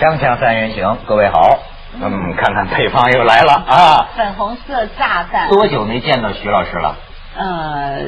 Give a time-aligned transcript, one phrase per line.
[0.00, 1.58] 锵锵三人行，各位好。
[2.00, 4.08] 嗯，看看配方又来了啊！
[4.16, 5.50] 粉红色炸弹。
[5.50, 6.96] 多久没见到徐老师了？
[7.36, 8.06] 呃，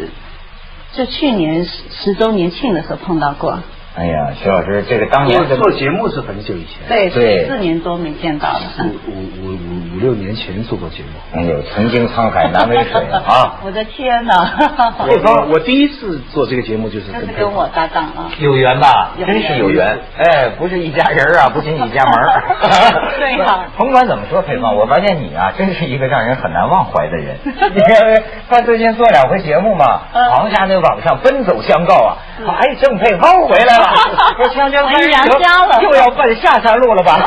[0.95, 3.59] 就去年十十周年庆的时候碰到过。
[3.95, 8.61] 哎呀，徐老师，这个当年做节目是很久以前，对对，四年多没见到了。
[8.81, 11.11] 五五五五五六年前做过节目。
[11.39, 13.61] 哎呦，曾经沧海难为水啊！
[13.63, 14.35] 我的天哪！
[14.99, 19.11] 我我第一次做这个节目就是跟跟我搭档啊，有缘吧？
[19.19, 19.99] 真是有缘。
[20.17, 22.15] 哎，不是一家人啊，不进一家门
[23.21, 23.67] 对呀。
[23.77, 27.37] 甭管怎么说，配方，我发现你啊，真是一个让人很难忘怀的人。
[27.45, 27.53] 你
[27.83, 30.01] 看，他最近做两回节目嘛，
[30.33, 32.17] 皇家那网上奔走相告啊，
[32.59, 33.82] 哎，郑佩芳回来了。
[34.39, 37.19] 我锵锵三人行又要奔下山路了吧？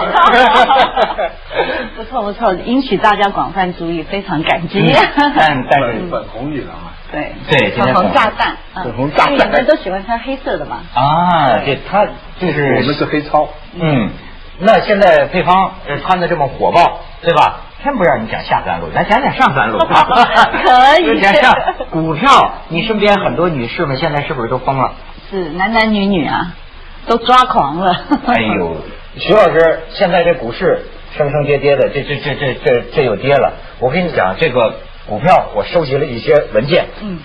[1.96, 4.82] 不 错不错，引起大家广泛注意，非常感激。
[5.38, 10.78] 但但是粉红女郎啊，对对，粉红炸弹，粉红炸弹，你们都喜欢穿黑色的嘛？
[10.94, 12.06] 啊，这他
[12.40, 13.48] 就是我们是黑超。
[13.80, 14.10] 嗯，
[14.60, 15.72] 那现在配方
[16.04, 17.62] 穿的这么火爆，对吧？
[17.84, 19.78] 先不让你讲下三路，咱讲讲上三路。
[19.78, 21.22] 可以。
[21.22, 21.54] 讲上
[21.92, 24.92] 股票，你身边很多女士们现在是不是都疯了？
[25.30, 26.54] 是男男女女啊，
[27.08, 27.92] 都抓狂了。
[28.28, 28.78] 哎呦，
[29.18, 30.86] 徐老师，现在这股市
[31.18, 33.54] 升升跌跌的，这这这这这这又跌了。
[33.80, 34.76] 我跟你讲，这个
[35.08, 37.20] 股票我收集了一些文件，嗯，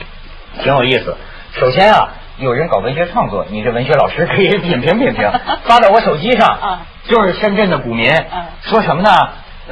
[0.62, 1.17] 挺有意思。
[1.59, 5.31] 首先啊，有人搞文学创作，你这文学老师可以品评品评，
[5.65, 6.48] 发到我手机上。
[6.48, 8.11] 啊，就是深圳的股民，
[8.62, 9.11] 说什么呢？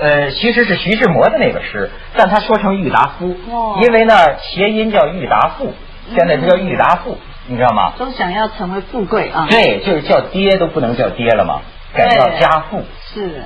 [0.01, 3.37] 呃，其实是徐志摩的那个诗，但他说成郁达夫，
[3.83, 5.75] 因为呢谐音叫郁达富，
[6.17, 7.19] 现在就叫郁达富。
[7.49, 7.93] 你知道吗？
[7.99, 9.47] 都想要成为富贵啊！
[9.49, 11.61] 对，就是叫爹都不能叫爹了嘛，
[11.95, 12.85] 改叫家父。
[13.07, 13.43] 是，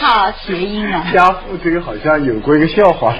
[0.00, 1.04] 怕谐音啊！
[1.12, 3.12] 家父这个好像有过一个笑话，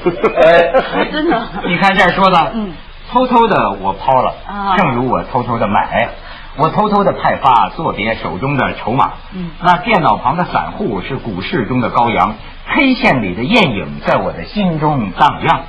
[1.13, 1.43] 真的。
[1.67, 2.73] 你看这儿说的，嗯，
[3.11, 4.35] 偷偷的我抛了，
[4.79, 6.09] 正如我偷偷的买，
[6.57, 9.13] 我偷偷的派发作别手中的筹码。
[9.35, 12.35] 嗯，那电脑旁的散户是股市中的羔羊。
[12.75, 15.61] K 线里的艳影在我的心中荡漾，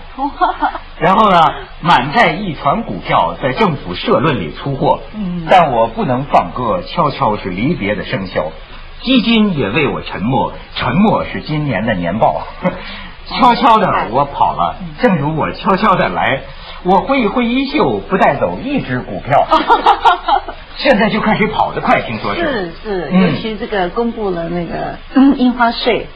[1.00, 1.40] 然后呢，
[1.82, 5.02] 满载一船股票在政府社论里出货，
[5.50, 8.52] 但我不能放歌，悄悄是离别的笙箫，
[9.02, 12.46] 基金也为我沉默，沉默是今年的年报啊，
[13.28, 16.42] 悄悄的我跑了，正如我悄悄的来，
[16.84, 19.48] 我挥一挥衣袖，不带走一只股票，
[20.78, 22.72] 现在就开始跑得快，听说是。
[22.84, 24.98] 是，尤其这个公布了那个
[25.38, 26.08] 印花税。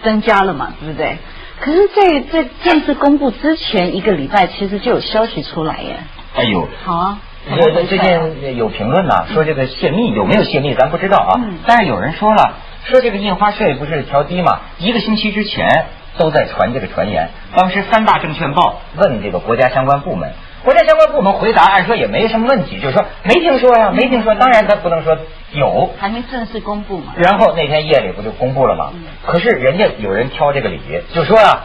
[0.00, 1.18] 增加了嘛，对不对？
[1.60, 5.96] 可是，在在正式公布之前一个礼拜，其实就有消息出来耶。
[6.34, 7.18] 哎呦，好啊！
[7.50, 11.40] 这最近有评论呢，说这个泄密有没有泄密，咱不知道啊。
[11.66, 12.54] 但是有人说了，
[12.84, 14.60] 说这个印花税不是调低嘛？
[14.78, 15.86] 一个星期之前
[16.18, 17.30] 都在传这个传言。
[17.56, 20.32] 当时三大证券报问这个国家相关部门。
[20.68, 24.34] 国家相关部门回答，按说也没什么问题，就是说没听说呀，没听说。
[24.34, 25.16] 当然他不能说
[25.52, 27.14] 有，还没正式公布嘛。
[27.16, 28.92] 然后那天夜里不就公布了吗？
[29.24, 30.78] 可是人家有人挑这个理，
[31.14, 31.64] 就说啊，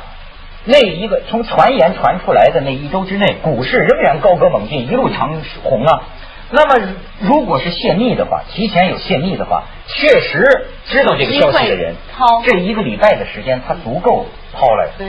[0.64, 5.34] 那一个从传言传出来的那一周之内，股市仍然高歌猛进，一路长
[5.66, 6.04] 红啊。
[6.52, 11.94] 那么如果是泄密的话，提前有泄密的话，确实知道这个消息的人，
[12.46, 14.88] 这一个礼拜的时间他足够抛来。
[14.98, 15.08] 对。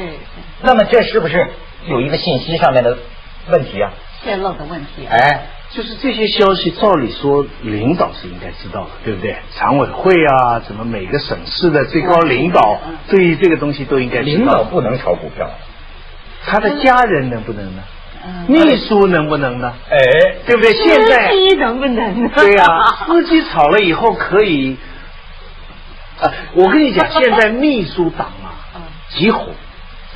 [0.62, 1.47] 那么这是不是
[1.87, 2.99] 有一个信息上面的？
[3.50, 5.06] 问题啊，泄露的问题。
[5.09, 9.37] 哎，就是这些消息，照理说领导是应该知道的，对不对？
[9.56, 12.78] 常委会啊，怎么每个省市的最高领导
[13.09, 14.37] 对于这个东西都应该知道。
[14.37, 15.50] 领导不能炒股票，
[16.47, 17.83] 他的家人能不能呢？
[18.49, 19.75] 秘书能不能呢？
[19.91, 19.99] 哎，
[20.47, 20.72] 对不对？
[20.72, 22.31] 现在司机能不能呢？
[22.37, 22.65] 对呀，
[23.06, 24.77] 司机炒了以后可以。
[26.22, 29.49] 啊，我跟你讲， 现在秘书党啊，极火。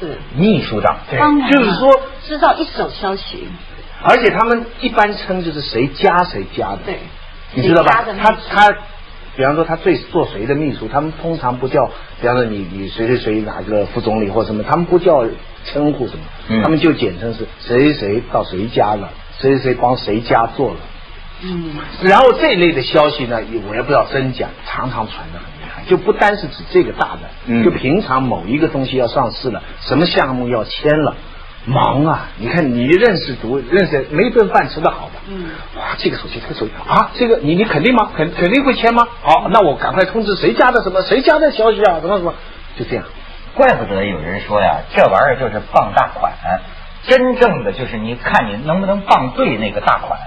[0.01, 1.19] 是秘书长，对，
[1.51, 1.91] 就是说
[2.29, 3.49] 知道一手消息，
[4.03, 6.99] 而且他们一般称就是谁加谁加的，对，
[7.55, 8.05] 你知道吧？
[8.23, 8.71] 他他，
[9.35, 11.91] 比方说他最做谁的秘书，他们通常不叫，
[12.21, 15.25] 比方说你你谁谁谁哪个副总理或什么，他们不叫
[15.65, 20.77] 称呼什么，他们就简称是谁谁谁到谁家了，谁谁谁帮谁家做了，
[21.43, 21.73] 嗯，
[22.03, 25.83] 然后这一类的消息呢，我也不知道真假，常常传的很厉害。
[25.89, 31.15] 就不单是指这个大的，就平常某一个东西要上市了，什么项目要签了，
[31.69, 32.29] 忙啊！
[32.39, 38.11] 你看你认识读认识没顿饭吃的好的，嗯，哇，这个手机这个手机啊，这个你你肯定吗？
[38.17, 39.07] 肯肯定会签吗？
[39.23, 42.01] 好，那我赶快通知谁家的什么谁家的消息啊？
[42.01, 42.35] 什么什么，
[42.79, 43.05] 就这样。
[43.55, 46.33] 怪不得有人说呀，这玩意儿就是傍大款，
[47.07, 50.19] 真正的就是你看你能不能傍对那个大款。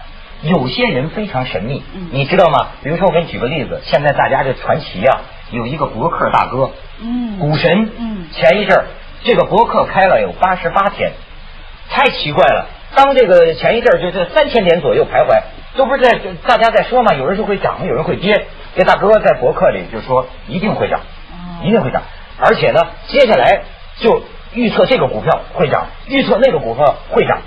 [0.44, 2.68] 有些人非常神秘，你知道吗？
[2.84, 5.22] 比如说我给你举个例子，现在大家这传奇啊。
[5.52, 6.72] 有一个博客大哥，
[7.02, 8.86] 嗯，股神，嗯，前一阵儿
[9.22, 11.12] 这个博客开了有八十八天，
[11.90, 12.68] 太奇怪了。
[12.96, 15.42] 当这个前一阵儿就在三千点左右徘徊，
[15.78, 18.48] 都不是在大家在说嘛，有人就会涨，有人会跌。
[18.76, 21.00] 这大哥在博客里就说一定会涨，
[21.64, 22.04] 一定会涨，
[22.38, 23.64] 而且呢，接下来
[24.00, 24.24] 就
[24.54, 27.40] 预测这个股票会涨，预测那个股票会涨，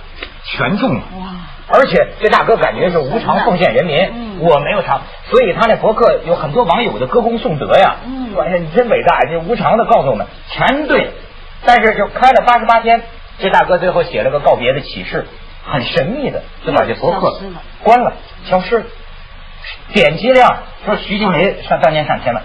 [0.44, 1.00] 全中了。
[1.19, 1.26] 哇！
[1.66, 5.00] 而且这大哥感觉是无偿奉献人民，我没有偿，
[5.31, 7.96] 所以他那博客有很多网友的歌功颂德呀，
[8.34, 11.10] 说哎你真伟大，这无偿的告诉我们全对，
[11.64, 13.00] 但是就开了八十八天，
[13.38, 15.26] 这大哥最后写了个告别的启示。
[15.66, 17.40] 很神秘的就把这博客
[17.82, 18.12] 关了，
[18.44, 18.84] 消失了。
[19.94, 22.42] 点击量说徐静蕾上当年上千万，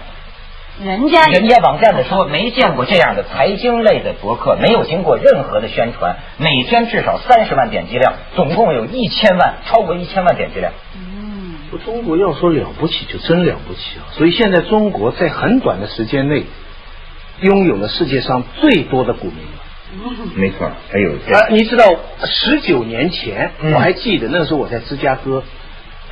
[0.82, 10.72] 人家人家网站的说没见过这样的财经类的博客，没有经过任何的宣传，每天至少三十万点击量，总共有一千万，超过一千万点击量。
[10.96, 14.08] 嗯，中国要说了不起就真了不起啊！
[14.12, 16.46] 所以现在中国在很短的时间内
[17.42, 19.36] 拥有了世界上最多的股民。
[20.36, 21.84] 没错，还有啊，你知道
[22.24, 25.42] 十九年前，我还记得那个时候我在芝加哥，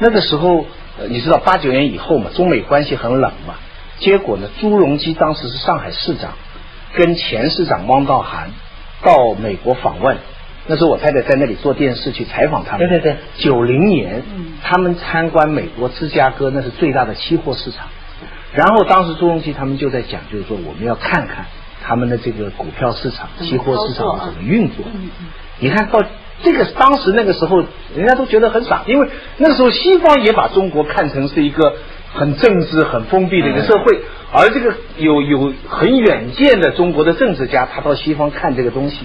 [0.00, 0.66] 那个时候，
[1.08, 3.54] 你知道八九年以后嘛，中美关系很冷嘛，
[4.00, 6.32] 结果呢，朱镕基当时是上海市长，
[6.94, 8.50] 跟前市长汪道涵
[9.02, 10.16] 到美国访问，
[10.66, 12.88] 那时候我太太在那里做电视去采访他们。
[12.88, 14.22] 对对对，九零年，
[14.62, 17.86] 他们参观美国芝加哥，那是最大的期货市场，
[18.54, 21.46] 然后当时朱镕基他们就在讲，就是说我们要看看。
[21.88, 24.84] 他们的这个股票市场、期货市场怎么运作？
[25.58, 26.02] 你看到
[26.42, 27.64] 这个当时那个时候，
[27.96, 29.08] 人家都觉得很傻，因为
[29.38, 31.76] 那个时候西方也把中国看成是一个
[32.12, 34.02] 很政治、很封闭的一个社会，
[34.32, 38.98] 而这个有有很远见的中国的政治家，他到西方看这个东西，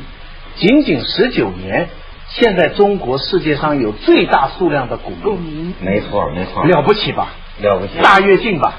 [0.57, 1.88] 仅仅十九年，
[2.27, 7.30] 现在中国世界上有最大数量的股民，没错没错，了不起吧？
[7.61, 8.73] 了不起，大跃进吧，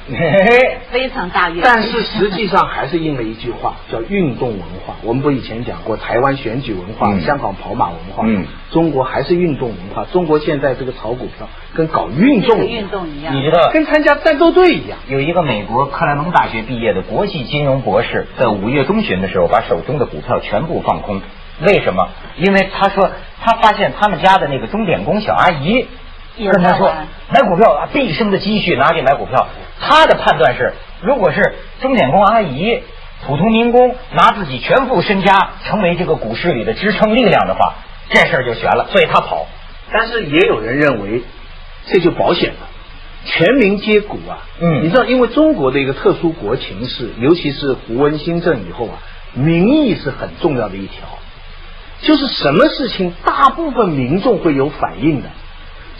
[0.90, 1.60] 非常大跃。
[1.62, 4.96] 但是实际上还是应了一句话， 叫运动文化。
[5.02, 10.04] 我们不以前讲过台湾选举文化、香港跑马文化，嗯，中国还是运动文化。
[10.12, 14.98] 中国现在这个炒股票跟搞运动运动一样，你知道，跟参加战斗队一样。
[15.06, 21.22] 有一个美国克莱蒙大学毕业的国际金融博士，在五月中旬的时候，把手中的股票全部放空。
[21.64, 22.08] 为什么？
[22.38, 23.08] 因为他说
[23.40, 25.86] 他发现他们家的那个钟点工小阿姨。
[26.36, 26.92] 跟他说
[27.32, 29.46] 买股票啊，毕生的积蓄拿去买股票。
[29.80, 30.72] 他的判断是，
[31.02, 32.82] 如果是钟点工阿姨、
[33.26, 37.74] 普通民工拿自己全部身家成为这个股市里的支撑力量的话，
[38.10, 38.88] 这事儿就悬了。
[38.90, 39.46] 所以他跑。
[39.92, 41.22] 但是也有人认为，
[41.86, 42.68] 这就保险了，
[43.26, 44.38] 全民皆股啊。
[44.60, 48.98] 嗯，你知道，因为中国的一个特殊国情是，尤其是胡温新政以后啊，
[49.34, 51.06] 民意是很重要的一条，
[52.00, 55.28] 就是什么事情大部分民众会有反应的。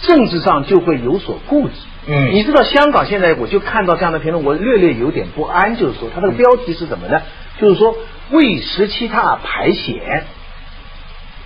[0.03, 1.75] 政治上就会有所顾忌。
[2.07, 7.23] 嗯，你知道香港现在我就看到这样的评论，我略略有点不安，就是说它这个标题是什么呢？
[7.59, 7.97] 就是说
[8.31, 10.25] 为十七大排险，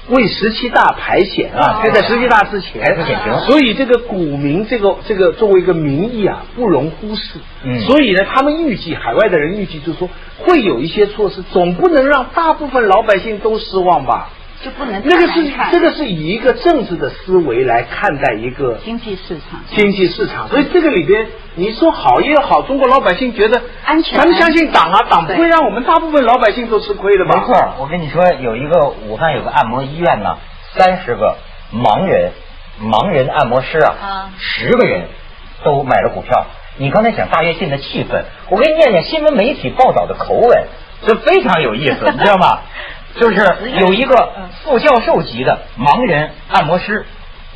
[0.08, 1.82] 为十七大排险啊！
[1.84, 2.82] 就在十七大之前，
[3.46, 7.38] 所以这个股民这个这个作为一个民意啊，不容忽视。
[7.62, 10.08] 嗯，所以呢，他们预计海外的人预计就是说
[10.38, 14.30] 会有一些措施，总不能让大部分老百姓都失望吧。
[14.64, 20.48] 就不能那个是这个是以一个政治的思维来看待一个经济市场，经济市场。
[20.48, 27.36] 所以这个里边你说好也好，中国老百姓觉得安全，咱们相信党啊，党不会让我们大部分老百姓都吃亏的吧？
[27.38, 30.38] 没错，我跟你说，有一个武汉有个按摩医院呢，
[30.76, 31.36] 三十个
[31.72, 32.32] 盲人
[32.82, 35.04] 盲人按摩师啊，十个人
[35.62, 36.46] 都买了股票。
[36.78, 40.64] 你刚才讲大跃进的气氛，我给你念念新闻媒体报道的口吻，
[41.06, 42.58] 这非常有意思，你知道吗？
[43.14, 43.36] 就是
[43.80, 47.06] 有一个副教授级的盲人按摩师，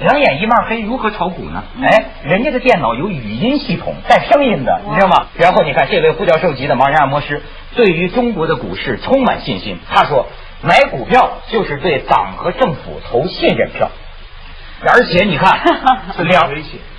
[0.00, 1.62] 两眼一抹黑，如何炒股呢？
[1.82, 5.26] 哎，人家的电脑有语音系统带声音的，你知道吗？
[5.37, 7.42] 然后你看这位副教授级的盲人按摩师，
[7.76, 9.78] 对于中国的股市充满信心。
[9.88, 10.26] 他说，
[10.62, 13.90] 买股票就是对党和政府投信任票。
[14.85, 15.61] 而且你看，
[16.28, 16.50] 两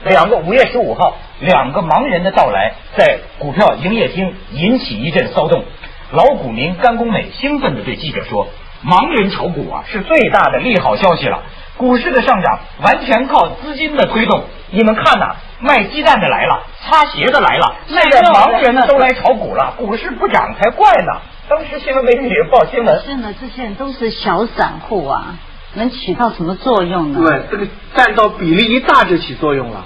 [0.05, 5.65] 两个五月十五号，两个盲人的到来，在股票营业厅引起一阵骚动。
[6.13, 8.47] 老股民甘公美兴奋地对记者说
[8.85, 11.41] ：“盲人炒股啊，是最大的利好消息了。
[11.75, 14.43] 股市的上涨完全靠资金的推动。
[14.69, 25.39] 你们看呐，卖鸡蛋的来了，擦鞋的来了，现在盲人呢都来炒股了，股市不涨才怪呢。”当时新闻媒体报新闻，是呢，这些人都是小散户啊，
[25.73, 27.21] 能起到什么作用呢？
[27.27, 29.83] 对，这个占到比例一大就起作用了。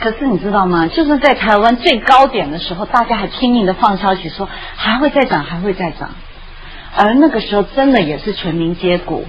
[0.00, 0.86] 可是你知道吗？
[0.86, 6.10] 就是在台湾最高点的时候，大家还拼命的放消息说还会再涨，还会再涨，
[6.96, 9.26] 而那个时候真的也是全民皆股，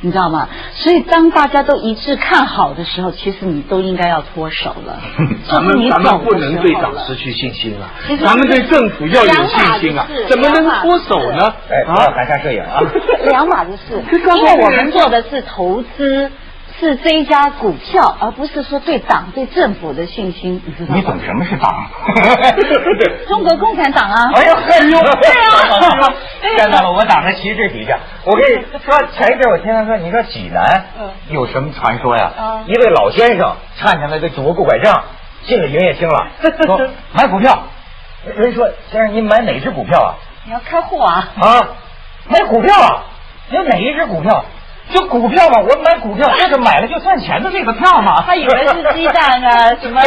[0.00, 0.48] 你知道吗？
[0.74, 5.00] 所以当大家都一致看好的时候，其实你都应该要脱手了。
[5.50, 7.90] 咱们咱们不能对党失去信心了，
[8.24, 10.06] 咱们对政府要有信心啊！
[10.30, 11.54] 怎么能脱手呢？
[11.68, 12.80] 哎，不要台下摄影啊！
[13.26, 16.30] 两码子事，因为我们做的是投资。
[16.80, 20.62] 是这一家股票，而不是说对党、对政府的信心。
[20.64, 21.86] 你知道你懂什么是党？
[23.28, 24.30] 中国共产党啊！
[24.34, 26.08] 哎呦，哎呦，对啊，
[26.56, 27.98] 看到了，我党的旗帜底下。
[28.24, 30.86] 我跟你说，前一阵我听他说，你说济南
[31.28, 32.32] 有什么传说呀？
[32.66, 35.04] 一位老先生颤颤巍巍拄个拐杖
[35.44, 36.28] 进了营业厅了，
[36.64, 36.80] 说
[37.12, 37.64] 买股票。
[38.36, 40.14] 人说先生，您买哪只股票啊？
[40.46, 41.28] 你要开户啊？
[41.40, 41.68] 啊，
[42.28, 43.02] 买股票啊？
[43.50, 44.44] 你要哪一只股票？
[44.90, 48.22] 就股票嘛，我买股票就是买了就赚钱的这个票嘛。
[48.26, 50.00] 他以为是鸡蛋啊， 什么？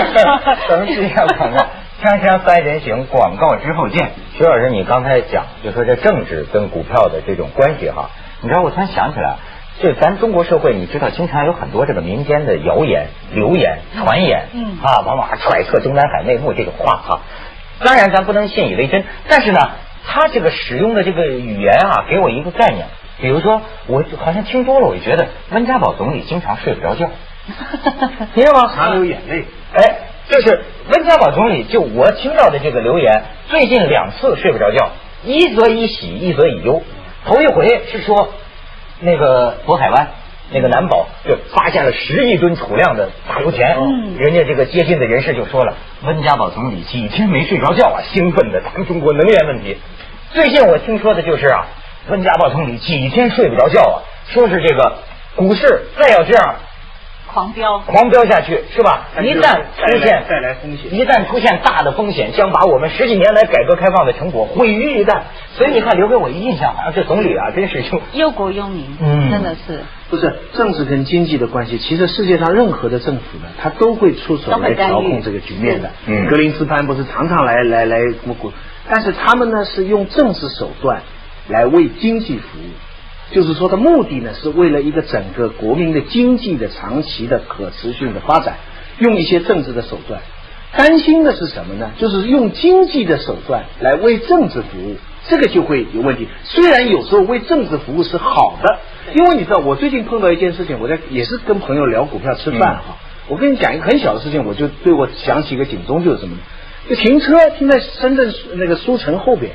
[0.68, 1.66] 等这样广告，
[2.04, 4.12] 锵锵三人行，广告之后见。
[4.38, 8.10] 徐老师，你刚才讲就说这政治跟股票的这种关系哈，
[8.42, 9.36] 你知道我突然想起来，
[9.82, 17.22] 就咱中国社会，你知道经常有很多这个民间的谣言、流言、传言，嗯啊，往往揣测中南海内幕这种话哈。
[17.84, 19.60] 当然咱不能信以为真，但是呢，
[20.06, 22.88] 他这个使用的这个语言啊，给我一个概念。
[23.22, 27.10] 比如说，我好像听多了，我就觉得温家宝总理经常睡不着觉，
[28.34, 28.74] 听道吗？
[28.76, 29.46] 常流眼泪。
[29.74, 34.90] 哎，就是温家宝总理，就我听到的这个留言，最近两次睡不着觉，
[35.24, 36.82] 一则以喜，一则以忧。
[37.26, 38.34] 头一回是说，
[39.00, 40.08] 那个渤海湾
[40.52, 49.78] 那个南宝就发现了十亿吨储量的大油田，嗯人家这个接近的人士就说了，温家宝总理几天没睡着觉啊，兴奋的谈中国能源问题。
[50.34, 51.68] 最近我听说的就是啊。
[52.10, 53.96] 温家宝总理几天睡不着觉啊，
[54.28, 54.98] 说是这个
[55.36, 56.56] 股市再要这样
[57.34, 59.08] 狂飙，狂飙下去是吧？
[59.24, 65.22] 一旦出现带来风险，一旦出现大的风险，将把我们十几年来改革开放的成果毁于一旦。
[65.56, 69.80] 所以你看，留给我一印象，好像这总理啊，真是就忧国忧民，嗯，真的是。
[70.12, 75.90] 不是政治跟经济的关系，其实世界上任何的政府呢，他都会出手来调控这个局面的。
[76.06, 77.98] 嗯，格林斯潘不是常常来来来
[78.40, 78.54] 鼓，
[78.88, 81.02] 但是他们呢是用政治手段。
[81.48, 88.58] 来为经济服务，就是说的目的呢，是为了一个整个国民的经济的长期的可持续的发展，
[89.00, 90.22] 用一些政治的手段。
[90.76, 91.92] 担心的是什么呢？
[92.00, 94.96] 就是用经济的手段来为政治服务，
[95.28, 96.28] 这个就会有问题。
[96.46, 98.80] 虽然有时候为政治服务是好的，
[99.14, 102.98] 因为你知道，我最近碰到一件事情，我在也是跟朋友聊股票吃饭哈。
[103.28, 106.38] 我跟你讲一个很小的事情，我就对我想起一个警钟，就是什么？
[106.90, 109.54] 就停车停在深圳那个书城后边。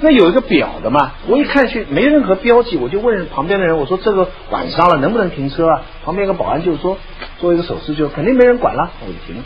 [0.00, 5.82] 那有一个表的嘛，我一看去没任何标记，我就问旁边的人，我说这个晚上了能不能停车啊？
[6.04, 6.98] 旁边一个保安就说
[7.40, 9.42] 做一个手势，就肯定没人管了，我就停了。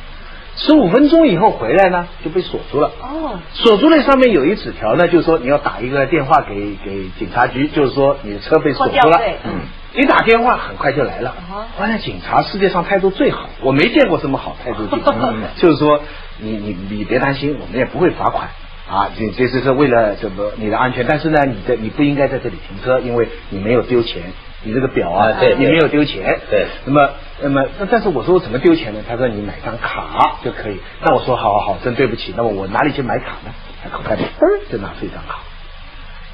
[0.57, 2.91] 十五分钟以后回来呢，就被锁住了。
[3.01, 9.21] 哦，锁住了上面有一纸条呢，就是说你要打一个电话给给警察局，就是说你的车被锁住了。
[9.45, 9.61] 嗯，
[9.95, 11.33] 一打电话很快就来了。
[11.79, 14.99] 完了，警察世界上态度最好，我没见过这么好态度的。
[15.57, 16.01] 就是说
[16.39, 18.49] 你你你别担心，我们也不会罚款。
[18.89, 21.05] 啊，这这是是为了什么你的安全？
[21.07, 24.23] 但是呢，你的你不应该在这里停车，因为你没有丢钱，
[24.65, 26.41] 你这个表啊，对，你没有丢钱。
[26.49, 26.67] 对。
[26.87, 27.11] 那么，
[27.43, 29.01] 那么，那但是我说我怎么丢钱呢？
[29.07, 30.81] 他说你买张卡就可以。
[31.03, 32.33] 那我说好好好，真对不起。
[32.35, 33.53] 那么我哪里去买卡呢？
[33.85, 35.41] 他口袋里嘣就拿出一张卡，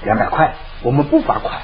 [0.04, 1.58] 两百块，我们不罚款，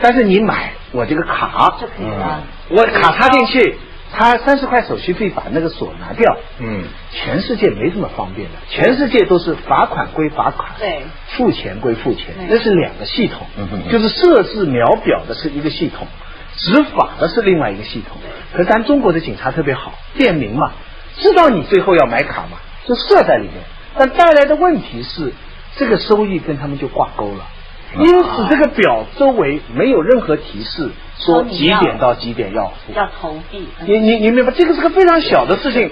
[0.00, 2.42] 但是你买我这个卡就可以了。
[2.70, 3.78] 我卡插进去。
[4.16, 11.02] 他三十块手续费把那个锁拿掉，嗯，全世界没这么方便的，全世界都是罚款归罚款，对，
[11.36, 16.06] 付钱归付钱，那是两个系统，嗯就是设置秒表的是一个系统，
[16.56, 18.18] 执法的是另外一个系统。
[18.52, 20.72] 可咱中国的警察特别好，便民嘛，
[21.16, 23.54] 知道你最后要买卡嘛，就设在里面，
[23.98, 25.32] 但带来的问题是，
[25.76, 27.46] 这个收益跟他们就挂钩了。
[27.98, 33.66] 因此，这个表周围没有任何提示说几点到几点要付，要投币。
[33.86, 34.52] 你你你明白？
[34.56, 35.90] 这个是个非常小的事情，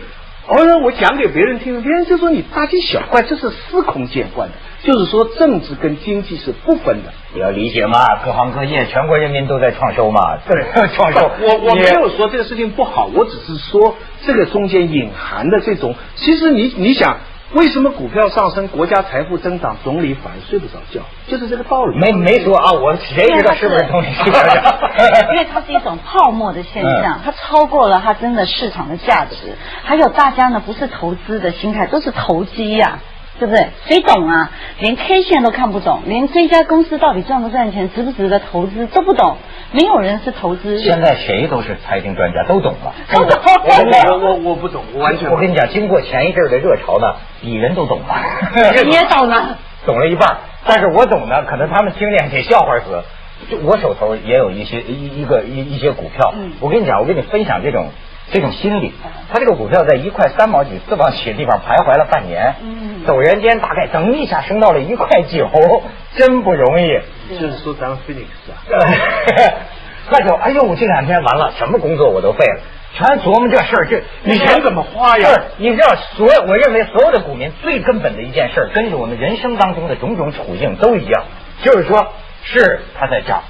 [0.48, 4.54] 偶尔我讲给别人听，别人就说你大惊小怪，这是司空见惯的。
[4.82, 8.00] 就是说，政治跟经济是不分的，你要理解嘛。
[8.24, 10.60] 各行各业，全国人民都在创收嘛，对，
[10.96, 11.30] 创收。
[11.40, 17.18] 我我没有说这个事情不好，我只是说这个中间隐含的这种，其实你你想。
[17.54, 21.00] 为什么股票上升，国家财富增长，总理反而睡不着觉？
[21.26, 21.98] 就是这个道理。
[21.98, 24.62] 没没说啊，我谁知道是不是总理睡不着觉？
[25.32, 29.54] 因为它是一种泡沫的现象，它超过了它真的市场的价值。
[29.82, 33.00] 还有大家呢，不是投资的心态，都是投机呀。
[33.38, 33.66] 对不对？
[33.86, 34.50] 谁懂啊？
[34.78, 39.36] 连 K 线都看不懂，连这家公司到底赚不赚钱、值不值得投资都不懂。
[39.72, 40.78] 没有人是投资。
[40.80, 42.92] 现在谁都是财经专家，都懂了。
[43.14, 45.30] 我我我不懂，我完全。
[45.30, 48.14] 我跟你讲，经过前一阵的热潮呢，比人都懂了。
[48.84, 49.56] 你也懂了？
[49.86, 53.02] 懂了一半，但是我懂呢，可能他们听见得笑话死。
[53.50, 57.88] 就我手头也有一些一一个一一些股票，嗯我跟你讲，我跟你分享这种。
[58.30, 58.92] 这种心理，
[59.32, 65.48] 他这个股票在一块三毛几、四毛几的地方徘徊了半年，嗯，陡然间大概噔一下升到了一块九，
[66.16, 66.88] 真不容易。
[67.30, 68.62] 就是说咱们 Phoenix 啊，
[70.10, 72.60] 那就哎呦，这两天完了，什么工作我都废了，
[72.94, 73.86] 全琢磨这事儿。
[73.86, 75.28] 这你钱怎么花呀？
[75.58, 81.24] 你知道，所有我认为所有的股民最根本的一件事，跟着我们人生当中的种种处境都一样，
[81.62, 82.08] 就是说，
[82.44, 83.42] 是它在涨，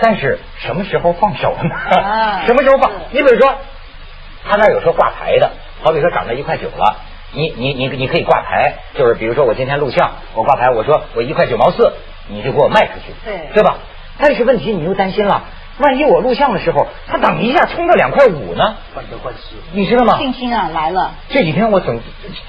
[0.00, 1.74] 但是什么时候放手呢？
[2.46, 2.90] 什么时候放？
[3.12, 3.54] 你比如说，
[4.48, 5.50] 他那有时候挂牌的，
[5.82, 6.96] 好比说涨到一块九了，
[7.32, 11.92] 你你你你可以挂牌，就是比如说我今天录像，我挂牌，我说我一块九毛四，
[12.28, 13.78] 你就给我卖出去，对对吧？
[14.18, 15.44] 但是问题你又担心了，
[15.78, 18.76] 万一我录像的时候，他等一下冲到两块五呢？
[18.94, 20.18] 患得患失，你知道吗？
[20.18, 21.12] 信心啊来了。
[21.28, 22.00] 这几天我总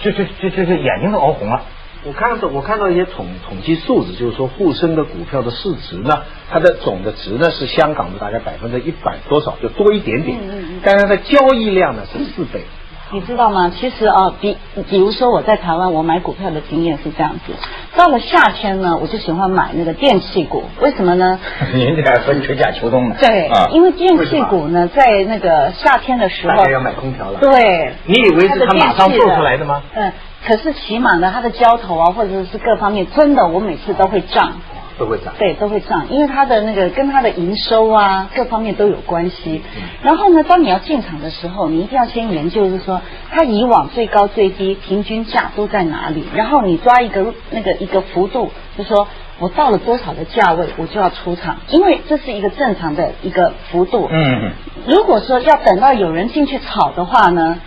[0.01, 1.61] 就就就就就眼睛都熬红了。
[2.05, 10.37] 我看到我看到一些统统计数字，就是说沪深的股票的市值呢，它的总的值呢是香港的大概百分之一百多少，就多一点点。
[10.37, 12.63] 嗯嗯嗯但是它的交易量呢是四倍。
[13.11, 13.71] 你知道吗？
[13.79, 14.57] 其实啊，比
[14.89, 17.53] 比如说我在台湾，我买股票的经验是这样子。
[17.95, 21.39] 到了夏天呢，我就喜欢买那个电器股，为什么呢？
[21.75, 23.15] 您这还分春夏秋冬呢？
[23.19, 27.39] 对，啊，因为电器股呢，在那个夏天的时候大家，要买空调了。
[27.39, 29.83] 对，你以为是它马上做出来的吗？
[29.93, 30.11] 嗯，
[30.45, 34.53] 可是起码呢，它的交投啊，或者是各方面，真的我每次都会涨。
[34.95, 35.33] 都会涨。
[35.39, 39.63] 对，都会涨，因为它的那个跟它的营收啊，各方面都有关系。
[40.03, 49.07] 然后呢，当你要进场的时候，你一定要先研究，就是说它以往最高最低平均价都在哪里，然后你抓一个那个一个幅度，就说
[49.39, 54.07] 我到了多少的价位，我就要出场，因为这是一个正常的一个幅度。
[54.11, 54.51] 嗯，
[54.85, 57.57] 如果说要等到有人进去炒的话呢，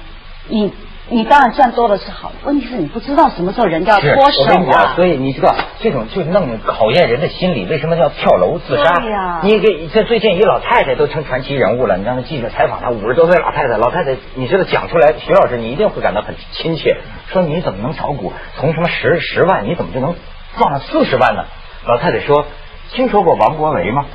[0.49, 0.73] 你
[1.09, 4.97] 你当然赚多了是好，问题是你不知道什么时候人家要是，脱我跟你讲。
[4.97, 8.93] 所以你知道这种就弄考验人的心理，为什么要跳楼自杀？
[9.01, 16.97] 对呀你给这最近一老太太都成传奇人物了，你让记者采访她，五十多岁老太太，老太太，你知道讲出来，徐老师你一定会感到很亲切，
[17.29, 20.17] 说你怎么能炒股，从什么十十万你怎么就能
[20.59, 21.45] 赚了四十万呢？
[21.87, 22.47] 老太太说，
[22.91, 24.07] 听说过王国维吗？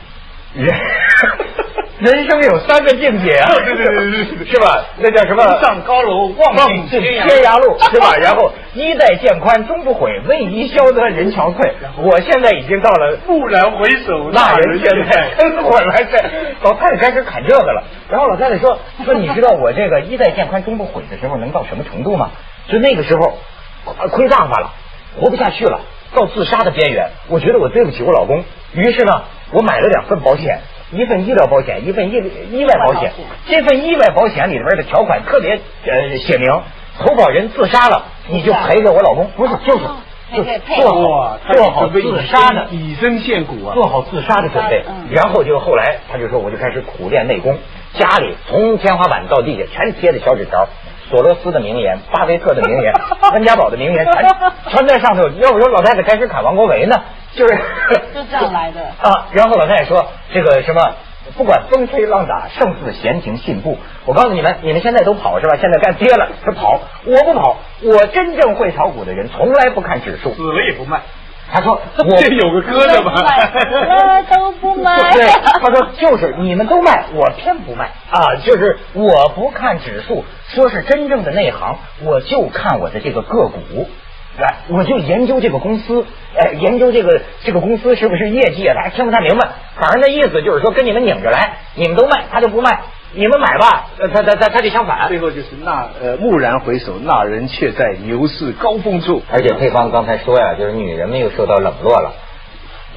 [0.53, 0.67] 人
[2.01, 4.83] 人生有三个境界啊， 对对对对对是吧？
[4.97, 5.43] 那叫什么？
[5.61, 8.15] 上高楼望望尽天天涯路， 是吧？
[8.19, 11.71] 然后衣带渐宽终不悔，为伊消得人憔悴。
[11.97, 16.17] 我现在已经到了蓦然回首，那人现在跟我来这，
[16.63, 17.83] 老太太开始砍这个了。
[18.09, 22.31] 然后老太太说 说，你知道我这个衣带渐宽终不悔的时候能到什么程度吗？
[22.67, 23.37] 就那个时候
[24.09, 24.71] 亏大发了，
[25.19, 25.81] 活不下去了，
[26.15, 27.09] 到自杀的边缘。
[27.27, 30.61] 我觉得我对不起我老公，于是呢，我买了两份保险。
[30.91, 32.13] 一份医疗保险，一份意
[32.51, 33.11] 意外保险。
[33.47, 36.49] 这份意外保险里边的条款特别呃写明，
[36.99, 39.85] 投保人自杀了，你就赔给我老公，不是就是
[40.33, 44.83] 就做好做好自杀的以身献骨啊，做好自杀的准备。
[45.09, 47.57] 然后就后来他就说，我就开始苦练内功，
[47.93, 50.67] 家里从天花板到地下全贴着小纸条。
[51.09, 52.93] 索罗斯的名言，巴菲特的名言，
[53.33, 54.23] 温家宝的名言，全
[54.71, 55.27] 全在上头。
[55.27, 56.95] 要不说老太太开始砍王国维呢，
[57.35, 57.55] 就是
[58.13, 59.27] 就这样来的 啊。
[59.31, 60.93] 然后老太太说，这个什么，
[61.37, 63.77] 不管风吹浪打，胜似闲庭信步。
[64.05, 65.55] 我告诉你们，你们现在都跑是吧？
[65.59, 67.57] 现在干跌了，他跑，我不跑。
[67.83, 71.01] 我真正会炒股的人，从来不看指数，死了也不卖。
[71.53, 73.11] 他说： “我这有个歌 的吗？
[73.11, 75.11] 了都不卖。
[75.11, 78.37] 对，他说就是你们都卖，我偏不卖啊！
[78.41, 83.89] 就是我不看指数，说是真正的内行，我就看我的这个个股。
[84.39, 88.73] 来，我就研究这个公司，哎，研究这个这个公司是不是业绩啊？
[88.75, 92.79] 大家听不太明白，反正那意思就是说跟你们拧着来，你们都卖，他就不卖。
[93.13, 95.09] 你们买吧，呃，他他他他就相反。
[95.09, 99.21] 最后就是那呃，蓦然回首，那人却在牛市高峰处。
[99.29, 102.13] 而且配方刚才说呀，就是女人们又受到冷落了。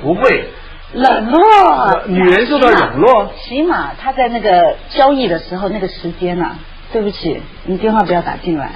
[0.03, 0.45] 不会，
[0.93, 3.33] 冷落，女人受到冷落。
[3.43, 6.59] 起码他在那个交易的时候，那个时间呐、啊，
[6.93, 8.71] 对不起，你电话不要打进来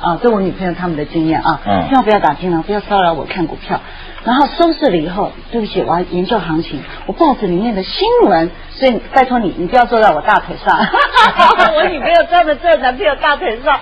[0.00, 3.80] 啊，这我女朋友他们的经验啊，嗯千万不要打进来，不要骚扰我看股票。
[4.24, 10.76] 然后收拾了以后，对不起，我要研究行情，我报纸里面的新闻，所以拜托你，你不要坐在我大腿上。
[11.76, 13.80] 我女朋友坐在这，男朋友大腿上。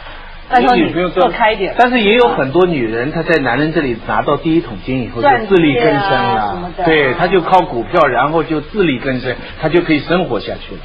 [0.51, 1.75] 拜托你做开一点。
[1.79, 10.81] 但是也有很多女人，她在男人这里拿到第一桶金以后就自力更生了，对，她就靠股票，然后就自力更生，她就可以生活下去了。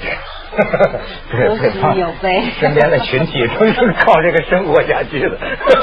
[1.47, 5.38] 有喜有悲，身边的群体都是靠这个生活下去的。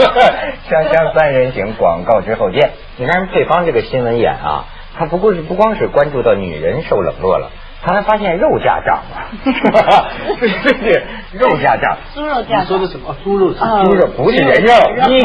[0.68, 2.70] 香香三人行，广告之后见。
[2.96, 4.66] 你看配方这个新闻眼啊，
[4.96, 7.50] 他不过是不光是关注到女人受冷落了。
[7.82, 10.06] 他还发现肉价涨了， 是吧？
[10.38, 12.60] 对对对，肉价涨，猪肉价。
[12.60, 13.16] 你说的什么？
[13.24, 14.72] 猪肉是猪肉，不是人肉。
[15.08, 15.22] 你，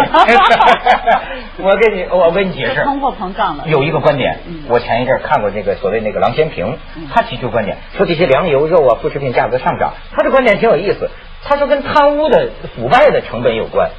[1.63, 2.83] 我跟你，我给你解释。
[2.83, 3.65] 通货膨胀了。
[3.67, 4.39] 有一个观点，
[4.69, 6.77] 我前一阵看过那个所谓那个郎咸平，
[7.13, 11.09] 他提出观点，说这些粮油肉啊副食品价格上涨，他的观点挺有意思。
[11.43, 13.89] 他说跟贪污的腐败的成本有关。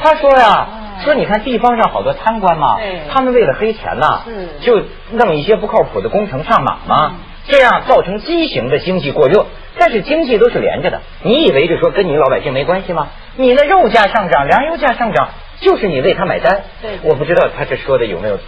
[0.00, 0.66] 他说呀，
[1.04, 2.78] 说你看地方上好多贪官嘛，
[3.12, 4.22] 他们为了黑钱呐，
[4.60, 7.12] 就弄一些不靠谱的工程上马嘛。
[7.48, 9.46] 这样造成畸形的经济过热。
[9.80, 13.10] 但是经济都是连着的，你以为就说跟你老百姓没关系吗？
[13.36, 15.28] 你的肉价上涨，粮油价上涨，
[15.60, 16.62] 就是你为他买单。
[16.82, 18.38] 对，我不知道他这说的有没有。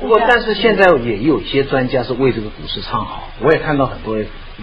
[0.00, 4.16] 不过，但是现在也有一些专家是为这个股市唱好，我也看到很多。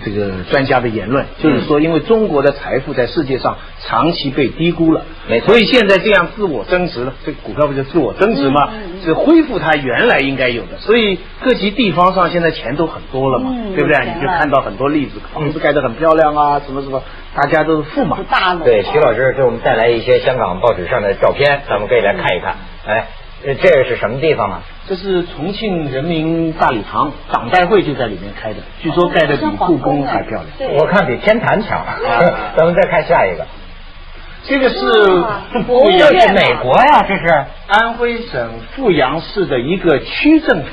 [0.05, 5.03] 这个专家的言论就是说，因为中国的财富在世界上长期被低估了，
[5.45, 8.69] 所以现在这样自我增值了，这个股票不就自我增值吗？
[9.03, 14.05] 是恢复它原来应该有的，所以各级地方上现在钱都很多了嘛，对不对？
[14.05, 17.01] 你就看到很多例子，房子盖得很漂亮啊，什么什么，
[17.35, 18.19] 大家都是富嘛。
[18.63, 22.55] 对，徐老师给我们带来一些香港报纸上的照片，咱们可以来看一看。
[22.85, 23.07] 哎。
[23.41, 24.61] 这个是什么地方啊？
[24.87, 30.71] 这是重庆人民大礼堂，党代会就在里面开的，据说盖的比故宫还漂亮。
[30.73, 31.85] 我看比天坛强。
[32.57, 33.45] 咱们再看下一个，
[34.43, 34.77] 这个是
[35.65, 40.67] 富阳，是美国呀，这是安徽省阜阳市的一个区政府。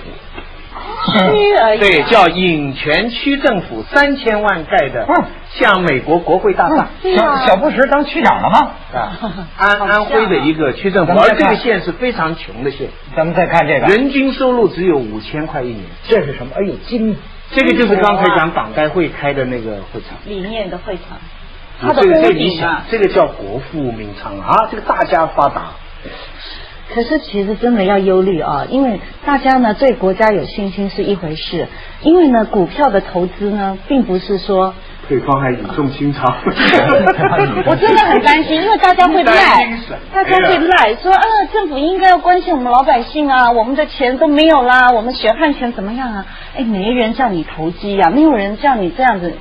[1.06, 1.78] 区而已。
[1.80, 5.06] 对，叫颍泉区政府三千万盖的，
[5.50, 6.88] 像美国国会大厦。
[7.02, 8.70] 小小布什当区长了吗？
[8.94, 9.12] 啊，
[9.58, 12.88] 安安徽的一个区政府，而这个县是非常穷的县。
[13.16, 15.84] 咱们再看这个，人均收入只有五千块一年。
[16.08, 16.52] 这是什么？
[16.54, 17.16] 哎呦，金！
[17.52, 20.18] 这个就是刚才讲党代会开的那个会场。
[20.24, 21.18] 里面的会场。
[21.94, 25.72] 这个你想，这个叫国富民昌啊，这个大家发达。
[26.94, 31.66] 可是其实真的要忧虑啊，因为大家呢对国家有信心是一回事，
[32.02, 34.72] 因为呢股票的投资呢并不是说
[35.08, 36.24] 对方还语重心长。
[37.66, 39.78] 我真的很担心，因为大家会赖，
[40.12, 41.22] 大家会赖说啊
[41.52, 46.26] 政府应该要关心我们老百姓啊，我们的钱都没有啦，我们血汗钱怎么样啊？
[46.56, 49.34] 哎，没人叫你投机呀，没有人叫你这样子，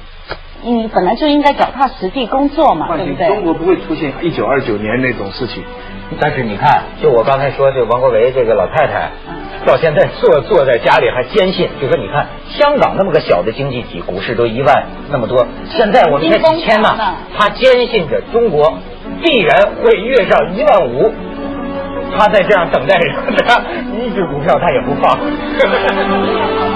[0.66, 3.28] 你本来就应该脚踏实地工作嘛，对不对？
[3.28, 5.64] 中国不会出现一九二九年那种事情。
[6.20, 9.10] 但是你看，就我刚才说，这王国维这个老太太，
[9.66, 16.90] 到现在坐坐在家里还坚信，就说你看香港那么个小的经济体，股市都一万那么多，现在我们才几千呢，
[17.38, 18.80] 他坚信着中国
[19.24, 21.12] 必然会跃上一万五，
[22.18, 23.06] 他在这样等待着，
[23.48, 23.62] 他
[24.00, 25.20] 一只股票他也不放。